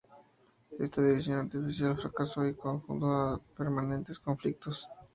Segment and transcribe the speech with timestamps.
[0.79, 4.89] Esta división artificial fracasó y condujo a permanentes conflictos.